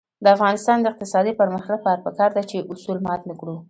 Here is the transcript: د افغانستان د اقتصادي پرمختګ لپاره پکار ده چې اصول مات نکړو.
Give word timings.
د 0.23 0.25
افغانستان 0.35 0.77
د 0.81 0.85
اقتصادي 0.91 1.33
پرمختګ 1.41 1.77
لپاره 1.79 2.03
پکار 2.05 2.29
ده 2.37 2.43
چې 2.49 2.67
اصول 2.73 2.97
مات 3.07 3.21
نکړو. 3.29 3.55